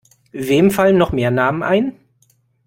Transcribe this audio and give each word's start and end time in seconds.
Wem 0.31 0.71
fallen 0.71 0.97
noch 0.97 1.11
mehr 1.11 1.29
Namen 1.29 1.61
ein? 1.61 1.95